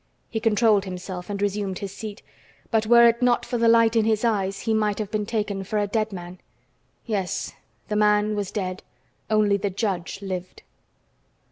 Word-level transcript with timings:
He 0.31 0.39
controlled 0.39 0.85
himself 0.85 1.29
and 1.29 1.39
resumed 1.39 1.77
his 1.77 1.93
seat, 1.93 2.23
but 2.71 2.87
were 2.87 3.07
it 3.07 3.21
not 3.21 3.45
for 3.45 3.59
the 3.59 3.67
light 3.67 3.95
in 3.95 4.03
his 4.03 4.25
eyes, 4.25 4.61
he 4.61 4.73
might 4.73 4.97
have 4.97 5.11
been 5.11 5.27
taken 5.27 5.63
for 5.63 5.77
a 5.77 5.85
dead 5.85 6.11
man. 6.11 6.39
Yes, 7.05 7.53
the 7.87 7.95
man 7.95 8.35
was 8.35 8.49
dead; 8.49 8.81
only 9.29 9.57
the 9.57 9.69
judge 9.69 10.19
lived. 10.23 10.63